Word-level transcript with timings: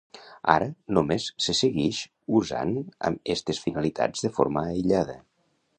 Ara, 0.53 0.69
només 0.97 1.27
se 1.47 1.55
seguix 1.59 2.01
usant 2.41 2.75
amb 3.11 3.33
estes 3.35 3.65
finalitats 3.69 4.27
de 4.27 4.35
forma 4.41 4.67
aïllada. 4.73 5.21